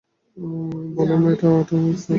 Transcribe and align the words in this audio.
বললাম 0.95 1.19
না, 1.23 1.29
এটা 1.33 1.47
আঠা 1.59 1.75
না! 1.77 1.91